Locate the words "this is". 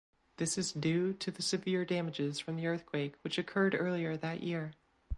0.37-0.71